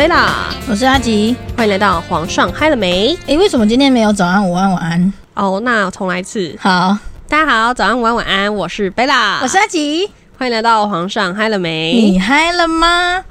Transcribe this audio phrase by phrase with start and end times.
[0.00, 3.14] 好，我是菲拉，我是阿吉，欢迎来到皇上嗨了没？
[3.26, 5.12] 诶，为什么今天没有早安、午安、晚安？
[5.34, 6.56] 哦，那重来一次。
[6.58, 6.96] 好，
[7.28, 11.92] 大家好，早安、午安、晚安，我是贝拉，我是阿吉，欢迎来到皇上嗨了没？
[11.92, 13.22] 你嗨了吗？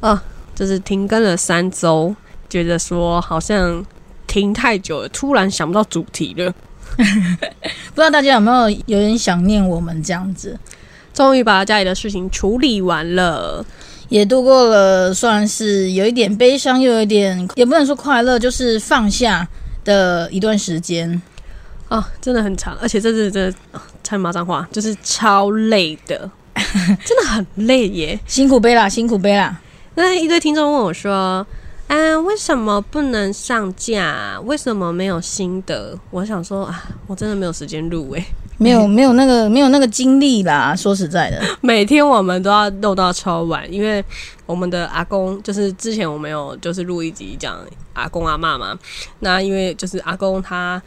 [0.00, 0.20] 哦，
[0.54, 2.14] 就是停更了三周，
[2.50, 3.82] 觉得说好像
[4.26, 6.52] 停太久了，突然想不到主题了。
[6.98, 10.58] 不知道大家有没有有点想念我们这样子？
[11.14, 13.64] 终于把家里的事情处理完了，
[14.10, 19.48] 也度过了算是有一点悲伤，又有一点也不能说快乐，就是放下
[19.84, 21.22] 的一段时间。
[21.88, 28.20] 哦，真的很长，而且这次真的哦差点骂脏话，就是超累的， 真的很累耶。
[28.26, 29.60] 辛苦贝啦，辛苦贝啦。
[29.94, 31.44] 那一堆听众问我说
[31.88, 34.40] ：“啊，为什么不能上架？
[34.44, 38.24] 为什么没有新的？”我想说啊，我真的没有时间录诶。
[38.60, 44.04] 没有没有那个没有那个精力啦，说实在的，每天我们都要弄到超晚，因为
[44.44, 47.58] 我们的阿公就是之前我们有就是录一集讲
[47.94, 48.78] 阿公阿妈嘛，
[49.20, 50.80] 那因为就是阿公他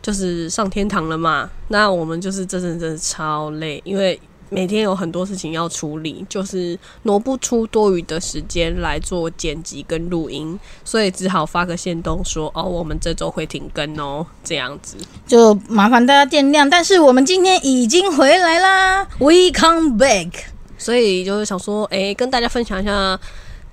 [0.00, 4.18] 就是上天堂了嘛，那我们就是真的真的超累，因为
[4.50, 14.96] 每天有很多事情要处理，就是挪不出多余的时间来做剪辑跟录音，所以只好发个线动说哦，我们这周会停更哦，这样子。
[15.26, 16.68] 就麻烦大家见谅。
[16.68, 20.32] 但是我们今天已经回来啦，We come back。
[20.78, 23.18] 所以就是想说，诶，跟大家分享一下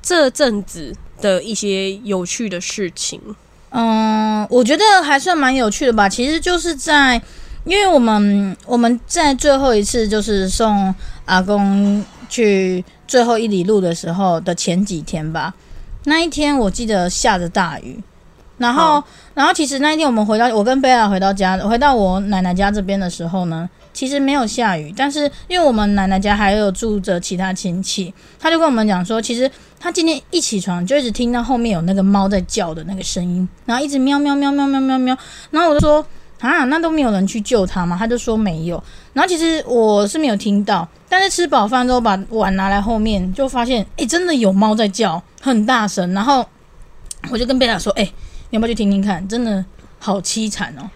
[0.02, 3.22] 这阵子的一些有趣的事情。
[3.70, 6.10] 嗯，我觉得还算蛮有趣的吧。
[6.10, 7.22] 其实就是在，
[7.66, 10.94] 因为我们我们在最后一次就是送
[11.26, 15.54] 阿公去最后一里路的时候的前几天吧，
[16.06, 18.02] 那一天我记得下着大雨，
[18.58, 19.04] 然后、哦。
[19.36, 35.18] 然后其实那一天我们回到我跟贝拉回到家，回到我奶奶家这边的时候呢，其实没有下雨，但是因为我们奶奶家还有住着其他亲戚，他就跟我们讲说，其实他今天一起床就一直听到后面有那个猫在叫的那个声音，然后一直喵喵喵喵喵喵喵，
[35.52, 36.06] 然后我就说
[36.40, 37.96] 啊，那都没有人去救他吗？
[37.98, 38.82] 他就说没有。
[39.14, 46.14] 然后其实我是没有听到，但是吃饱饭之后把碗拿来后面，就发现诶，真的有猫在叫，很大声。
[46.14, 46.46] 然后
[47.32, 48.04] 我就跟贝塔说，诶，
[48.50, 49.26] 你要不要去听听看？
[49.28, 49.64] 真的
[50.00, 50.90] 好凄惨哦。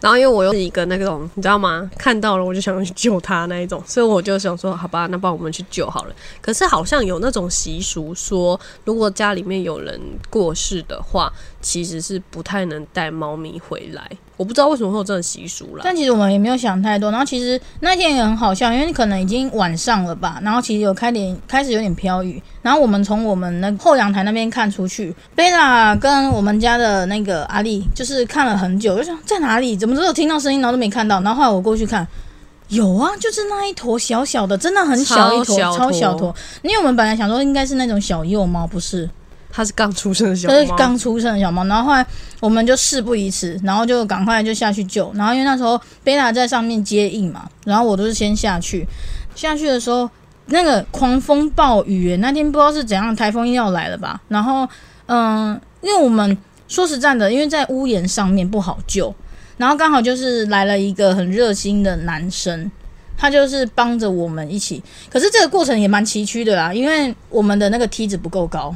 [0.00, 1.90] 然后因为我又是一个那种你知道吗？
[1.98, 6.14] 看到了我就想去救他那一种，所以我就想说，好吧，那帮我们去救好了。
[6.40, 10.00] 可是好像有那种习俗说，如果家里面有人
[10.30, 14.08] 过世的话，其实是不太能带猫咪回来。
[14.38, 15.82] 我不知道为什么会有这种习俗啦。
[15.84, 17.10] 但其实我们也没有想太多。
[17.10, 22.42] 然后其实那天也很好笑，因为可能已经晚上了吧，然后其实有开点开始有点飘雨。
[22.62, 29.76] 然后我们从我们那后阳台那边看出去，贝拉跟我们家的那个阿丽就是看了很久，就想在哪里？
[29.76, 31.20] 怎么只有听到声音，然后都没看到？
[31.20, 32.06] 然后后来我过去看。
[32.68, 36.36] 有啊，就是那一坨小小的，真的很小一坨，超小坨超小坨。
[36.60, 39.08] 因为我们本来想说应该是那种小幼猫，不是，
[39.50, 42.06] 它是刚出生的小它是，刚出生的小猫，然后后来
[42.40, 45.10] 我们就事不宜迟，然后就赶快就下去救。
[45.14, 48.86] 然后因为那时候贝塔在上面接应嘛，然后我都是先下去。
[49.34, 50.08] 下去的时候，
[50.46, 54.20] 那个狂风暴雨，那天不知道是怎样，台风要来了吧？
[54.28, 54.68] 然后
[55.06, 56.36] 嗯，因为我们
[56.68, 59.14] 说实在的，因为在屋檐上面不好救，
[59.56, 62.70] 然后刚好就是来了一个很热心的男生。
[63.20, 64.80] 他就是帮着我们一起，
[65.10, 68.72] 可是这个过程也蛮崎岖的啦，因为我们的那个梯子不够高，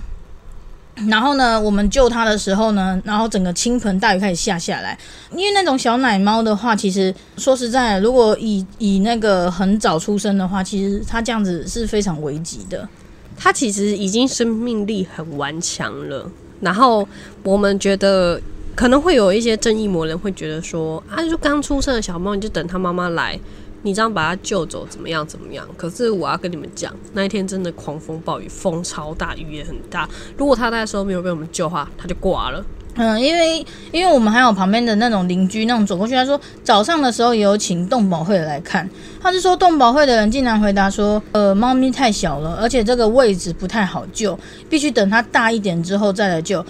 [1.08, 4.98] 然后呢，我们救它的时候呢，然后整个倾盆大雨开始下下来。
[5.30, 12.88] 因为那种小奶猫的话，其实说实在，如果以以那个很早出生的话，其实它这样子是非常危急的。
[13.36, 16.30] 它其实已经生命力很顽强了。
[16.60, 17.06] 然后
[17.42, 18.40] 我们觉得
[18.76, 23.38] 可能会有一些正义魔人会觉得说，啊，就刚出生的小猫，你就等它妈妈来，
[23.82, 25.68] 你这样把它救走，怎么样怎么样？
[25.76, 30.08] 可是我要跟你们讲，那一天真的狂风暴雨，风超大，雨也很大。
[30.36, 32.64] 如果它那时候没有被我们救的话，它就挂了。
[32.94, 38.86] 嗯，因为因为我们还有旁边的那种邻居那种走过去，他说早上的时候也有请动保会来看，
[39.18, 46.64] 他是说动保会的人竟然回答说，呃，猫咪太小了，而且这个位置不太好救，必须等它大一点之后再来救。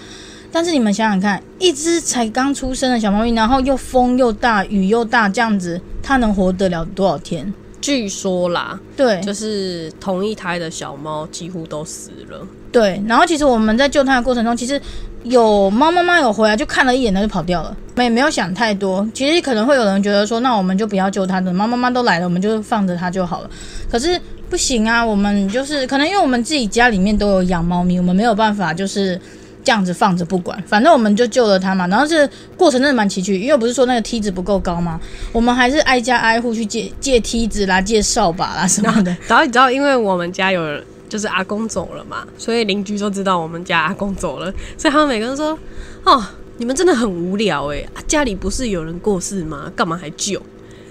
[0.53, 7.53] 但是你们想想看，一只才刚出生的小猫咪，然后又风又大，雨又大，这样子，它能活得了多少天？
[7.81, 12.47] 据说啦，对就是同一胎的小猫几乎都死了。
[12.71, 14.81] 对，然后其实我们在救它的过程中，其实
[15.25, 17.77] 有猫妈妈有回来，就看了一眼，它就跑掉了。
[17.95, 23.51] 我们也没有想太多，其实可能会有人觉得说，那我们就不要救它的，猫妈妈都来了，我们就放着它就好了。
[23.91, 29.21] 可是不行啊，我们就是可能因为我们自己家里面都有养猫咪，我们没有办法就是
[29.65, 31.87] 这样子放着不管，反正我们就救了他嘛。
[31.87, 35.01] 然后是过程真的蛮崎岖，因为不是说那个梯子不够高吗？
[35.33, 39.17] 我们还是挨家挨户去借借梯子啦、借扫把啦什么的。
[39.29, 45.59] 然后你知道，因为我们家有就是阿公走了嘛，所以邻居就知道我们家阿公走了，所以他们每个人说
[46.05, 46.25] ：“哦，
[46.57, 49.71] 你们真的很无聊哎、家里不是有人过世吗？
[49.77, 50.43] 干嘛还救？”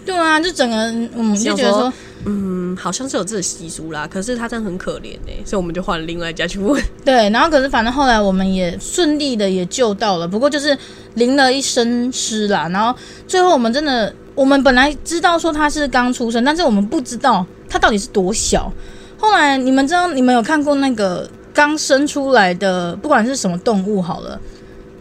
[0.05, 1.93] 对啊，就整个人嗯就觉得说，
[2.25, 6.81] 嗯，好像是有这个习俗啦，可是他真的很可怜哎、所以我们就换了另外一家去问。
[7.05, 10.77] 对，然后可是反正后来我们也顺利的也救到了，不过就是
[11.15, 12.67] 淋了一身湿啦。
[12.69, 18.71] 然后最后我们真的，我们本来知道说他是刚出生，但是我们不知道他到底是多小。
[19.17, 24.39] 后来你们知道，你们有看过那个刚生出来的，不管是什么动物好了，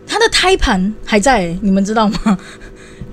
[0.06, 2.38] 它的胎盘还在、你们知道吗？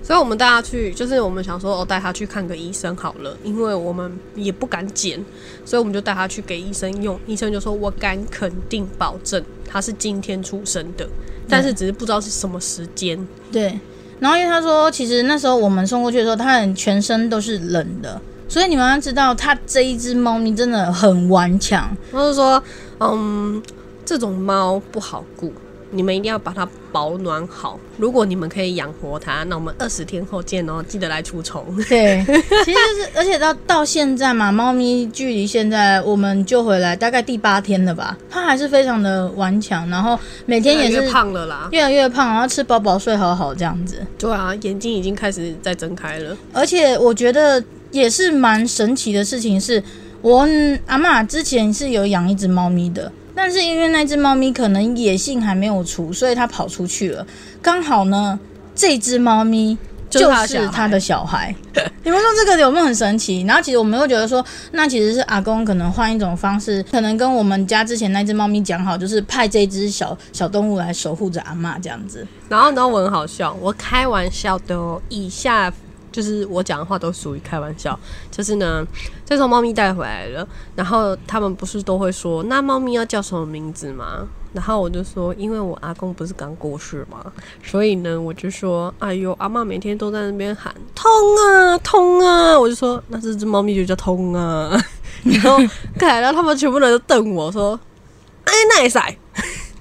[0.07, 5.21] 所以我们带他去，就是我们想说，哦，带他去看个医生好了，因为我们也不敢剪，
[5.65, 7.19] 所以我们就带他去给医生用。
[7.25, 11.05] 医生就说，我敢肯定保证他是今天出生的，
[11.49, 13.27] 但是只是不知道是什么时间。
[13.51, 13.77] 对，
[14.21, 21.93] 然后因为他说，其实那时候我们送过去的时候，它很全身都是冷的，所以你们要知道，它这一只猫咪真的很顽强。
[22.13, 22.63] 他就说，
[23.01, 23.61] 嗯，
[24.05, 25.51] 这种猫不好顾，
[25.91, 27.79] 你们一定要把它保暖好。
[27.97, 31.65] 如果你们可以养活它，那我们二十天后见哦，记得来除虫。
[31.89, 41.69] 对，其实就是，而且到到现在嘛， 猫咪距离现在我们救回来大概第八天了吧，它还是非常的顽强，然后每天也是胖了啦。
[41.71, 44.05] 越来越胖，然后吃饱饱睡好好这样子。
[44.17, 46.37] 对啊，眼睛已经开始在睁开了。
[46.53, 49.81] 而且我觉得也是蛮神奇的事情是，
[50.21, 57.25] 我嗯阿妈之前是有养一只猫咪的，但是因为那只猫咪可能野性还没有除，所以它跑出去了。
[57.61, 58.39] 刚好呢，
[58.73, 59.77] 这只猫咪
[60.09, 61.55] 就是就它的小孩是它的小孩。
[62.03, 63.43] 你们说这个有没有很神奇？
[63.43, 72.25] 然后其实我们会觉得说，那其实是阿公可能换一种方式，可能跟我们家之前那只猫咪讲好，就是派这只小小动物来守护着阿妈这样子。
[72.49, 75.01] 然后，然后我很好笑，我开玩笑的哦。
[75.09, 75.71] 以下
[76.11, 77.97] 就是我讲的话都属于开玩笑。
[78.31, 78.85] 就是呢，
[79.25, 84.27] 这时候猫咪带回来了，然后他们不是都会说，那猫咪要叫什么名字吗？
[84.53, 87.31] 然后我就说，因为我阿公不是刚过世嘛，
[87.63, 94.71] 所以呢，我就说，哎呦，阿嬷每天都在那边喊痛啊痛啊，我就说，那这只猫咪就叫痛啊。
[95.23, 95.57] 然后，
[95.99, 97.79] 看然后他们全部人都瞪我说，
[98.45, 99.15] 哎，那也塞。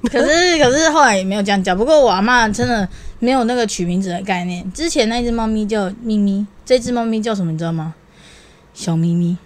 [0.11, 1.75] 可是可是后来也没有这样叫。
[1.75, 2.89] 不过我阿妈真的
[3.19, 4.73] 没有那个取名字的概念。
[4.73, 7.95] 之前那只猫咪叫咪咪，这只猫咪叫什么你知道吗？
[8.75, 9.37] 小咪咪。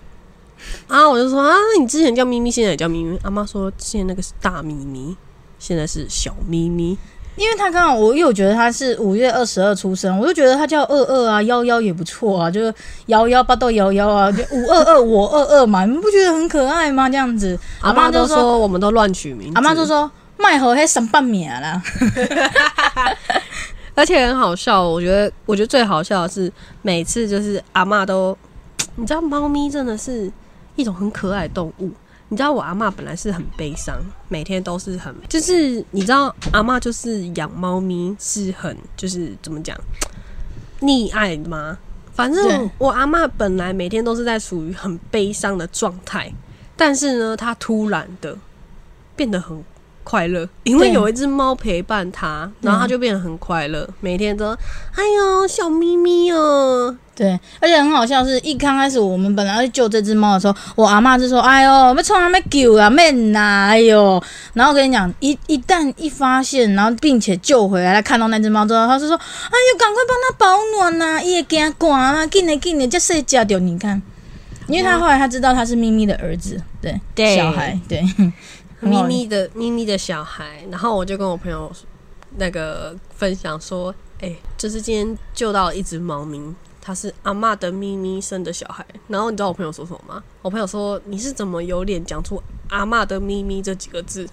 [0.89, 3.19] 啊，我就说啊，你之前叫咪咪，现在也叫咪咪。
[3.23, 5.17] 阿妈说之前那个是大咪咪，
[5.59, 6.99] 现在是小咪咪。
[7.37, 12.75] 因为他刚好我又觉得他是五月二十二出生，我就觉得他叫二二啊，幺幺也不错啊，就是
[13.07, 17.09] 幺幺八到幺幺啊，就五二二我二二嘛，你们不觉得很可爱吗？
[17.09, 20.11] 这样子，阿妈就说，说我们都乱取名字，阿妈就说
[20.41, 21.83] 卖和还三半米啦，
[23.95, 24.83] 而且很好笑。
[24.83, 26.53] 我觉得，我觉得最好笑的是
[26.83, 28.37] 每次就是阿妈都，
[28.97, 30.31] 你知道，猫咪真的是
[30.77, 31.91] 一种很可爱的动物。
[32.29, 33.97] 你知道我阿妈本来是很悲伤，
[34.29, 39.77] 每天都是很，就是你知道阿妈就是养猫咪是很就是怎么讲
[40.81, 41.77] 溺爱吗？
[42.15, 46.33] 反正我阿妈本来每天都是在属于很悲伤的状态，
[46.77, 48.37] 但是呢，她突然的
[49.17, 49.65] 变得很
[50.03, 64.23] 快乐，因为有一只猫陪伴它，然后它就变得很快乐，每天都哎呦小咪咪哦，对，而且很好笑是，一刚开始我们本来要去救这只猫的时候，我阿妈就说：“哎呦，要冲他们救啊，免呐，哎呦。”
[64.55, 73.59] 然后我跟你讲，一一旦一发现，然后并且救回来，他看到那只猫之后，他就说：“哎呦，赶快帮它保暖呐、伊会惊寒啊，紧点紧点，这谁家掉？
[73.59, 74.01] 你看，
[74.67, 77.37] 因为他后来他知道他是咪咪的儿子，对，对。
[77.37, 78.03] 小孩，对，
[78.81, 81.71] 咪咪的咪咪的小孩，然后我就跟我朋友
[82.39, 86.41] 那个分享说，哎、就是今天救到了一只猫咪，
[86.81, 88.85] 它是阿嬷的咪咪生的小孩。
[89.09, 90.23] 然后你知道我朋友说什么吗？
[90.43, 94.29] 我朋友说你是怎么有脸讲出阿嬷的咪咪这几个字？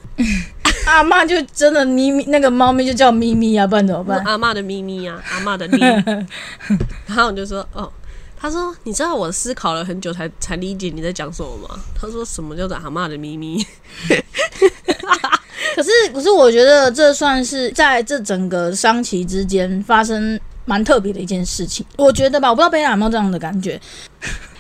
[0.86, 4.20] 阿妈就真的咪咪，那个猫咪就叫咪咪啊，不然怎么办？
[4.24, 5.80] 阿嬷的咪咪啊，阿嬷的咪。
[7.08, 7.92] 然后我就说哦。
[8.39, 13.65] 他说：“你知道我思考了很久才才理解你在讲什么吗？”他说：“什么叫做阿嬷的咪咪？”
[15.75, 21.86] 可是，可是我觉得这算是在这整个商期之间发生蛮特别的一件事情。
[21.98, 23.79] 我觉得吧，我不知道贝拉有没有这样的感觉。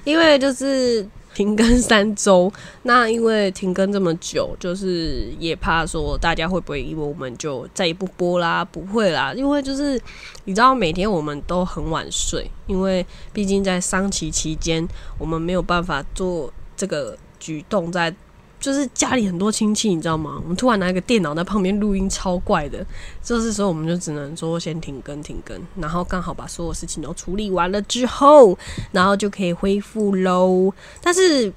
[0.03, 1.07] 因为就是
[1.37, 2.51] 停更三周，
[2.81, 8.65] 那因为停更这么久，就是也怕说大家会不会以为我们就再也不播啦？
[8.65, 10.01] 不会啦，因为就是
[10.45, 14.87] 你知道每天我们都很晚睡，因为毕竟在丧期期间，
[15.19, 18.11] 我们没有办法做这个举动在。
[18.59, 20.39] 就是家里很多亲戚，你知道吗？
[20.43, 22.85] 我们突然拿一个电脑在旁边录音，超怪的。
[23.23, 28.57] 这时候我们就只能说先停更，停更，然后刚好把所有事情都处理完了之后，
[28.91, 30.73] 然后就可以恢复喽。
[31.01, 31.53] 但是，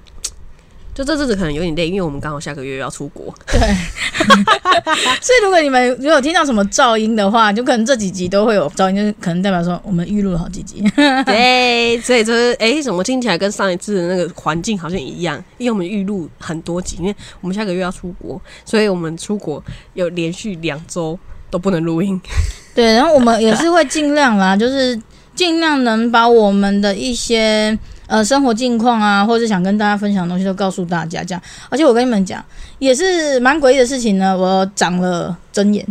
[1.03, 3.33] 就就这阵子可能有点累，因为我们刚好下个月要出国。
[3.51, 3.59] 对，
[5.19, 10.83] 所以如果你们如果听到什么噪音的话，就可能这几集都会有噪音，就是可能代表说我们预录了好几集。
[11.25, 15.43] 对，所以就是哎，怎么听起来跟上一次的那个环境好像一样？
[15.57, 21.17] 因为我们预录很多集，因为我们下个月要出国，所以我们出国有连续两周
[21.49, 22.19] 都不能录音。
[22.75, 24.99] 对，然后我们也是会尽量啦，就是
[25.35, 27.77] 尽量能把我们的一些
[28.11, 31.23] 呃生活近况啊，或者想跟大家分享的东西都告诉大家。
[31.23, 32.43] 这样，而且我跟你们讲，
[32.77, 34.37] 也是蛮诡异的事情呢。
[34.37, 35.85] 我长了针眼，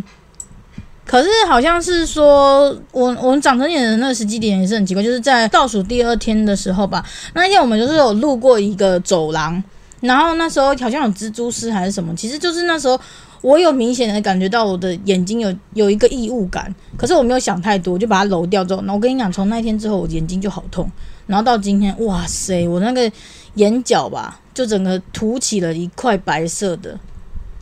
[1.06, 7.02] 可是好像是说我我们长针眼的那个时机点也是很奇怪，就是在倒数第二天的时候吧。
[7.32, 9.64] 那一天我们就是有路过一个走廊，
[10.00, 13.00] 然后那时候好像有蜘蛛丝还是什么，其实就是那时候。
[13.42, 20.86] 我有明显的感觉到我的眼睛有有一个异物感，可是我没有想太多，就把它揉掉之后，那我跟你讲，从那天之后我眼睛就好痛，
[21.30, 23.08] 然后到今天，哇塞，我那个
[23.54, 26.98] 眼角吧，就整个凸起了一块白色的，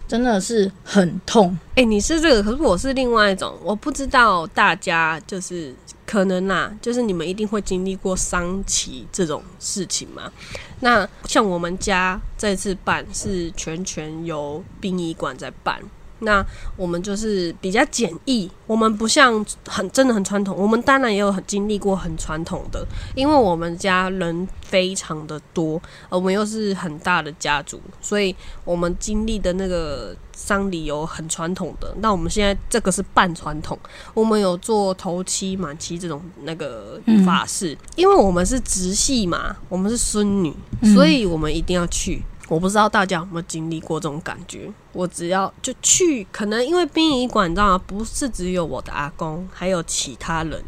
[0.08, 1.54] 真的是很痛。
[1.75, 5.75] 哎，你是这个，可是我是另外一种，我不知道大家就是
[6.06, 10.32] 可能啦，就是你们一定会经历过丧期这种事情嘛。
[10.80, 15.78] 那像我们家这次办是全权由殡仪馆在办，
[16.20, 16.44] 那
[16.76, 28.34] 我们就是比较简易，我们不像很真的很传统，我们当然也有很经历过很传统的，因为我们家人非常的多，我们又是很大的家族，所以
[28.64, 30.16] 我们经历的那个。
[30.40, 33.76] 丧礼有很传统的，那我们现在这个是半传统。
[34.14, 36.96] 我们有做头七、满七这种那个
[37.26, 40.54] 法事，因为我们是直系嘛，我们是孙女，
[40.94, 42.22] 所以我们一定要去。
[42.49, 44.71] 我不知道大家有没有经历过这种感觉。
[44.93, 47.85] 我只要就去，可能因为殡仪馆，你知道吗？
[47.87, 50.62] 不是只有我的阿公，还有其他人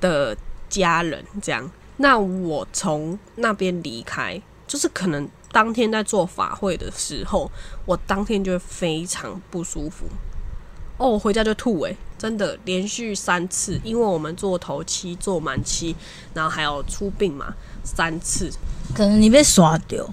[0.00, 0.36] 的
[0.68, 1.70] 家人这样。
[1.98, 5.28] 那我从那边离开，就是可能。
[5.52, 7.50] 当天在做法会的时候，
[7.84, 10.06] 我当天就会非常不舒服。
[10.96, 15.94] 哦，我回家就吐诶，真的连续三次，因为我们做头七、做满期，
[16.32, 17.52] 然后还有出殡嘛，
[17.84, 18.50] 三次。
[18.94, 20.08] 可能你被刷掉，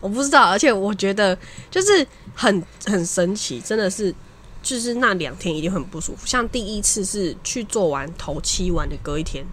[0.00, 0.48] 我不知道。
[0.48, 1.36] 而且我觉得
[1.70, 4.14] 就是很很神奇，真的是，
[4.62, 6.26] 就是那两天一定很不舒服。
[6.26, 9.44] 像第一次是去做完头七完的隔一天，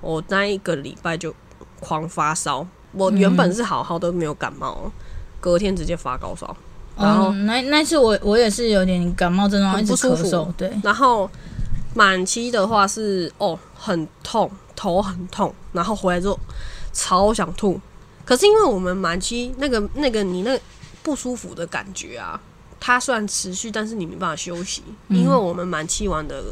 [0.00, 1.34] 我那一个礼拜就
[1.80, 2.66] 狂发烧。
[2.94, 4.92] 我原本是好好的没有感冒，
[5.40, 6.54] 隔天直接发高烧，
[6.98, 10.52] 然后那那次我我也是有点感冒症状，很不舒服。
[10.58, 11.30] 对，然后
[11.94, 16.38] 满期的话是哦很痛，头很痛，然后回来之后
[16.92, 17.80] 超想吐。
[18.24, 20.58] 可是因为我们满期那个那个你那
[21.02, 22.40] 不舒服的感觉啊，
[22.78, 26.44] 它虽然持续，但是你没办法休息，因为我们满期完的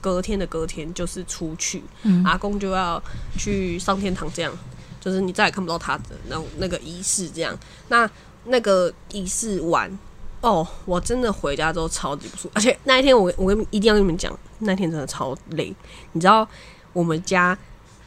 [0.00, 1.82] 隔天的隔天就是出去，
[2.24, 3.02] 阿公就要
[3.36, 4.52] 去上天堂这样。
[5.00, 7.56] 就是你再也看不到他的那那个仪式，这样，
[7.88, 8.10] 那
[8.46, 9.88] 那个仪式完
[10.40, 15.74] 哦，我真的回家之后超级不舒服，而且那一天我我跟一定要跟你们讲，那天真的超累。
[16.12, 16.46] 你知道
[16.92, 17.56] 我们家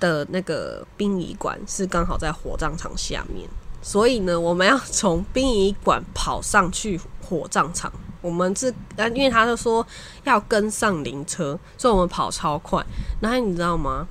[0.02, 3.48] 的那个殡仪馆是刚好在火葬场下面，
[3.82, 7.90] 所以呢，我们要从殡仪馆跑上去火葬场。
[8.22, 9.88] 我们是啊，因为他就说
[10.26, 12.86] 要跟上灵车，所以我们跑超快。
[13.22, 14.06] 然后你知道吗？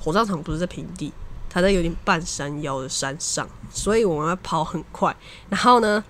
[0.00, 1.12] 火葬场不是在平地。
[1.48, 5.14] 它在有点半山腰的山上，所以我们要跑很快。
[5.48, 6.02] 然后呢，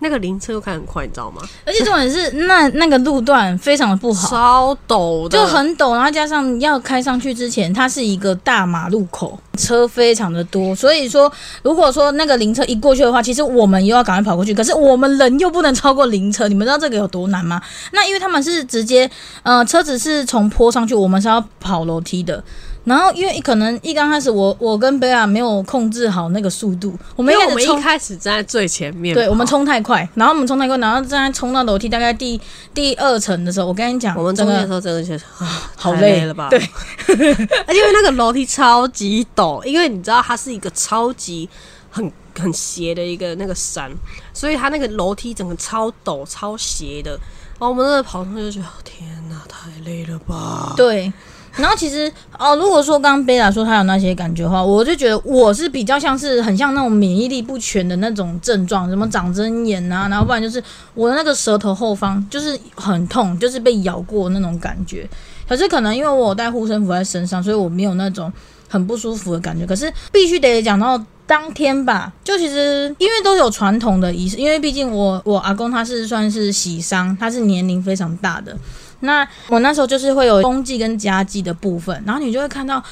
[0.00, 1.42] 那个灵车又开很快，你知道吗？
[1.64, 5.94] 而且重点是 那那个路段非常的不好，超陡的，就很陡。
[5.94, 10.74] 然后加上要开上去之前，它是一个大马路口，车非常的多。
[10.74, 11.30] 所以说，
[11.62, 14.54] 如果说那个灵车一过去的话，其实我们又要赶快跑过去。
[14.54, 17.60] 可是我们人又不能超过灵车，你们知道这个有多难吗？
[17.92, 19.10] 那因为他们是直接，
[19.42, 22.42] 呃，车子是从坡上去，我们是要跑楼梯的。
[22.84, 32.40] 然后，因为可能一刚开始，我我跟贝拉没有控制好那个速度，我们我们一开始站在最前面，对我们冲太快，然后我们冲太快，然后站在冲到楼梯大概第
[32.72, 36.48] 第二层的时候，我跟你讲，我们冲的时候真的是啊，好累了吧？
[36.48, 36.58] 对，
[37.08, 41.46] 而且因为那个楼梯超级陡，因为你知道它是一个超级
[41.90, 43.92] 很很斜的一个那个山，
[44.32, 50.72] 所以它那个楼梯整个超陡超斜的，然后我们那个跑上去就觉得天哪，太累了吧？
[50.76, 51.12] 对。
[51.56, 60.62] 然后其实哦，如果说刚刚贝拉说他有那些感觉的话，我就觉得我是比较像是很像那种免疫力不全的那种症状，什么长针眼啊，然后不然就是
[60.94, 65.08] 我的那个舌头后方就是很痛，就是被咬过那种感觉。
[65.48, 68.32] 可是可能因为我有带护身符在身上，所以我没有那种
[68.68, 69.66] 很不舒服的感觉。
[69.66, 78.56] 可是必须得讲到当天吧，就其实因为都有传统的仪式，因为毕竟我我阿公他是算是喜丧，他是年龄非常大的。
[79.00, 82.82] 那我那时候就是会有冬季跟家祭的部分，然后你就会看到，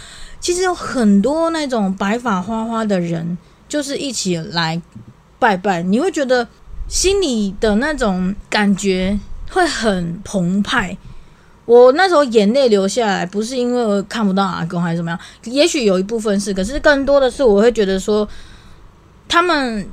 [0.41, 3.37] 其实有很多那种白发花花的人，
[3.69, 4.81] 就是一起来
[5.39, 6.49] 拜拜，你会觉得
[6.89, 9.19] 心里的那种感觉
[9.51, 10.97] 会很澎湃。
[11.67, 18.27] 我那时候眼泪流下来，不是因为我看不到阿公还是怎么样，也许有一部分是，可是更多的是我会觉得说，
[19.29, 19.87] 他们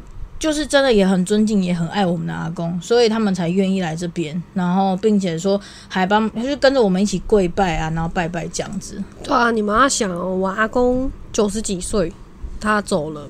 [0.46, 9.04] 就是真的也很尊敬，也很爱我们的阿公，所以他们才愿意来这边，然后并且说还帮，就跟着我们一起跪拜啊，然后拜拜这样子。
[9.24, 12.14] 对啊，你们要想哦，我阿公九十几岁，
[12.62, 13.28] 他走了，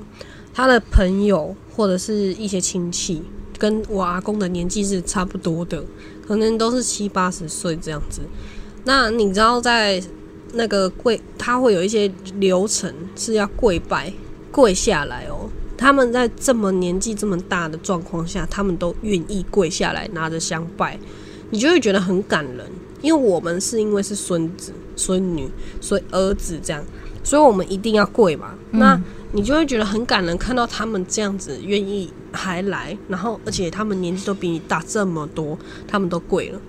[0.53, 3.23] 他的朋友或者是一些亲戚，
[3.57, 5.81] 跟我阿公的年纪是差不多的。
[6.27, 8.21] 可能都是七八十岁这样子。
[8.83, 10.03] 那你知道，在
[10.51, 14.11] 那个跪，他会有一些流程是要跪拜、
[14.51, 15.49] 跪下来哦。
[15.77, 20.99] 他们在这么年纪这么大的状况下，他们都愿意跪下来拿着香拜，
[21.49, 22.65] 你就会觉得很感人。
[23.01, 25.47] 因为我们是因为是孙子、孙女，
[25.79, 26.83] 所以儿子这样，
[27.23, 28.55] 所以我们一定要跪嘛。
[28.71, 28.99] 那
[29.31, 35.55] 你就会觉得很感人，看到他们这样子愿意还来，然后而且他们年纪都比你大这么多，
[35.87, 36.59] 他们都跪了，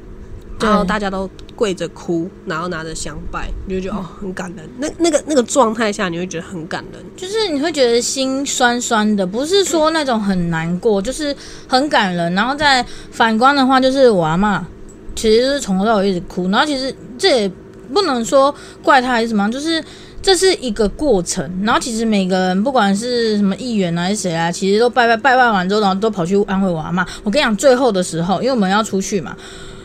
[0.61, 4.69] 然后大家都跪着哭，然后拿着香拜，你就觉得哦很感人。
[4.79, 11.35] 那那个那个状态下，你会觉得很感人，就是你会觉得心酸酸的，不是说那种很难过，就是
[11.69, 12.33] 很感人。
[12.35, 14.67] 然后再反观的话，就是我阿妈
[15.15, 17.53] 其实是从头到尾一直哭，然后其实这也
[17.93, 19.83] 不能说怪他还是什么，就是。
[20.23, 27.07] 这是一个过程，然后其实每个人不管是什么议员还是谁啊，其实都拜拜拜拜完之后，然后都跑去安慰我阿妈。
[27.23, 29.37] 我跟你讲，最后的时候，因为我们要出去嘛，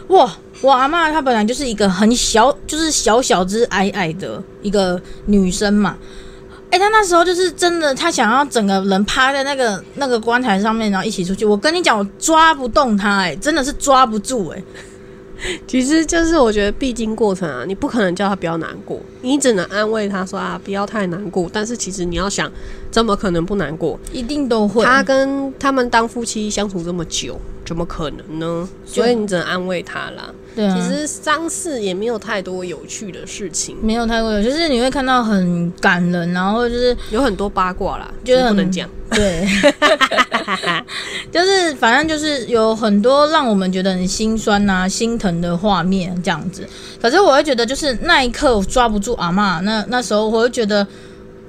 [0.07, 5.97] 哇，我阿妈她本来就是一个很小，就是小小只矮矮的一个女生嘛，
[6.69, 11.43] 哎，她那时候就是真的，她想要整个人趴在那个那个棺材上面，然后一起出去。
[11.43, 14.63] 我跟你讲，我抓不动她，哎，真的是抓不住，哎。
[15.65, 21.49] 其实就是我觉得必经过程啊，你不可能叫她不要难过，你只能安慰他说啊，不要太难过。
[21.51, 22.51] 但是其实你要想，
[22.89, 23.99] 怎么可能不难过？
[24.11, 24.83] 一定都会。
[24.83, 28.67] 他跟他们当夫妻相处这么久，怎么可能呢？
[28.85, 30.33] 所以你只能安慰他啦。
[30.55, 30.75] 对啊。
[30.75, 38.89] 其实丧事也没有太多有趣的事情，没有太多有，就是你会看到很感人，然后就是有很多八卦啦，就是不能讲。
[39.11, 39.45] 对，
[41.29, 46.65] 就是反正就是有很多让我们觉得很心酸呐、心疼的画面这样子。
[47.01, 50.85] 可是我会觉得，就是那一刻抓不住阿妈，那那时候我会觉得，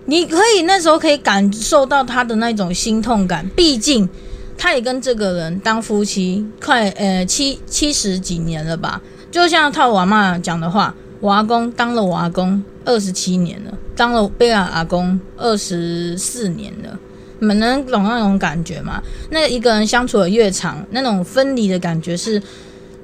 [0.06, 3.48] 你可以那时候可以感受到他的那种心痛感。
[3.56, 4.08] 毕竟
[4.56, 9.00] 他也跟这个人当夫妻快呃七七十几年了吧？
[9.30, 16.98] 就像套我阿妈讲的话，我阿公当了我阿公二十七年了，当了贝尔阿公二十四年了。
[17.38, 19.02] 你们能懂那种感觉吗？
[19.30, 22.40] 那一个人相处的越长，那种分离的感觉是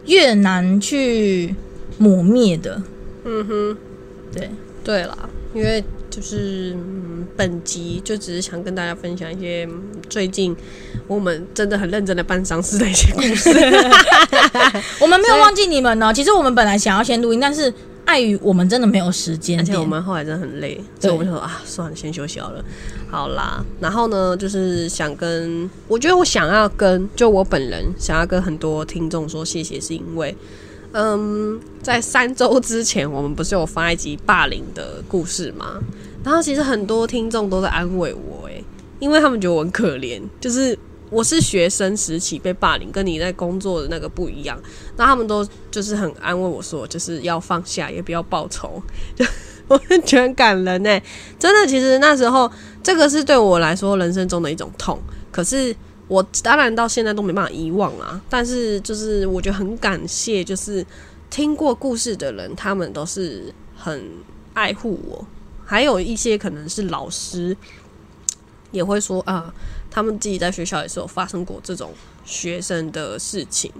[0.06, 1.52] 越难去
[1.96, 2.80] 磨灭的。
[3.24, 3.76] 嗯哼，
[4.32, 4.50] 对
[4.84, 9.68] 对了，因为就是嗯本集就只是想跟大家分享一些
[10.08, 10.56] 最近
[11.06, 13.50] 我们真的很认真的办丧事的一些故事。
[15.00, 16.12] 我们没有忘记你们呢。
[16.14, 17.72] 其实我们本来想要先录音，但是。
[18.08, 22.64] 碍于我们真的没有时间，而且我们后来真的很累，所以我们就说啊，算了，先休息好了。
[23.10, 30.34] 好啦，然后呢，就是想跟，我觉得我想要跟，就我本人想要跟很多听众说谢谢，是因为，
[30.92, 35.78] 嗯，在三周之前，我们不是有发一集霸凌的故事吗？
[36.24, 38.64] 然后其实很多听众都在安慰我，诶，
[38.98, 40.78] 因为他们觉得我很可怜，就是。
[41.10, 44.60] 我是学生时期被霸凌，跟你在工作的那个不一样。
[44.98, 48.82] 那他们都就是很安慰我说，就是要放下，也不要报仇。
[49.16, 49.24] 就
[49.68, 51.00] 我觉得很感人呢，
[51.38, 51.66] 真的。
[51.66, 55.00] 其实那时候，这个是对我来说人生中的一种痛。
[55.32, 55.74] 可是
[56.08, 58.20] 我当然到现在都没办法遗忘啊。
[58.28, 60.84] 但是就是我觉得很感谢，就是
[61.30, 64.10] 听过故事的人，他们都是很
[64.54, 65.24] 爱护我。
[65.64, 67.56] 还有一些可能是老师
[68.72, 69.54] 也会说啊。
[69.90, 71.92] 他们自己在学校也是有发生过这种
[72.22, 73.72] 学生的事情，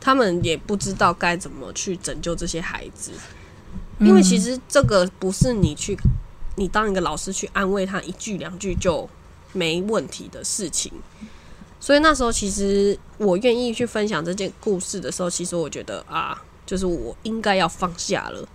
[0.00, 3.12] 他们也不知道该怎么去拯救这些孩子，
[4.00, 5.96] 因为其实这个不是你去，
[6.56, 9.08] 你当一个老师去安慰他一句两句就
[9.52, 10.92] 没问题的事情。
[11.84, 18.48] 所以那时候其实我愿意去分享这件故事的时候，其实我觉得啊，就是我应该要放下了。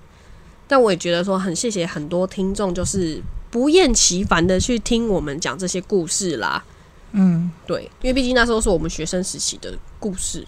[0.68, 6.64] 但我也觉得说很谢谢很多听众，就是不厌其烦的去听我们讲这些故事啦。
[7.12, 10.44] 嗯，对，因为毕竟那时候是我们学生时期的故事。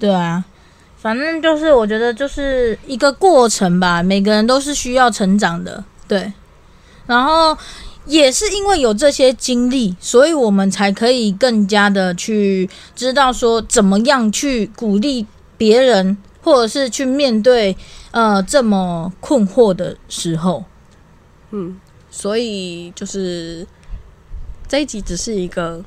[0.00, 0.42] 对啊，
[0.96, 5.84] 反正就是我觉得就是一个过程吧，每个人都是需要成长的。
[6.08, 6.32] 对，
[7.06, 7.54] 然后
[8.06, 15.26] 也是因为有这些经历，所以我们才可以更加的去知道说怎么样去鼓励
[15.58, 17.76] 别人，或者是去面对
[18.10, 20.64] 呃这么困惑的时候。
[21.50, 21.78] 嗯，
[22.10, 23.66] 所以就是。
[24.68, 25.80] 这一集只是一个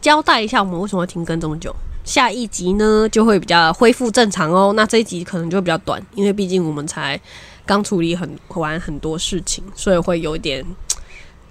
[0.00, 1.74] 交代一下我们为什么会停更这么久。
[2.04, 4.72] 下一集呢就会比较恢复正常哦。
[4.76, 7.20] 那这一集可能就会比较短，因为毕竟我们才
[7.66, 10.64] 刚处理很完很多事情，所以会有一点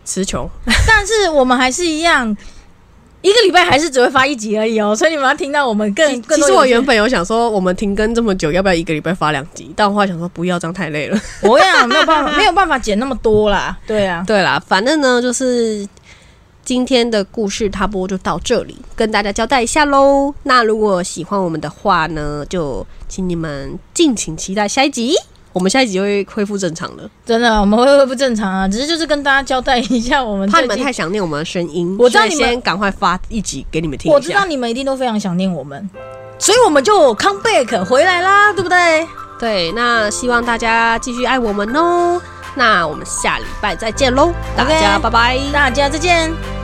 [0.03, 0.49] 词穷。
[0.87, 2.35] 但是我们还是一样，
[3.21, 4.95] 一个礼拜还是只会发一集而已哦。
[4.95, 9.71] 所以你们要听到我们更更其实我原本有想说，我们停更这么久，要不要一个礼拜发两集？
[9.75, 11.19] 但我后来想说，不要这样太累了。
[11.43, 13.77] 我讲，没有办法，没有办法剪那么多啦。
[13.85, 15.87] 对啊，对啦，反正呢，就是
[16.63, 20.33] 今天的故事插播就到这里，跟大家交代一下喽。
[20.43, 25.15] 那如果喜欢我们的话呢，就请你们敬请期待下一集。
[25.53, 28.67] 我们下一集就会恢复正常的，真的我们会恢复正常啊。
[28.67, 34.11] 只是就是跟大家交代一下，我们怕你们太想念我们的声音，我知道你们先赶快发一集给你们听。
[34.11, 35.89] 我知道你们一定都非常想念我们，
[36.39, 39.07] 所以我们就 come back 回来啦，对不对？
[39.39, 42.21] 对，那希望大家继续爱我们哦。
[42.53, 45.39] 那我们下礼拜再见喽，大家拜拜。
[45.51, 46.60] 大家再见。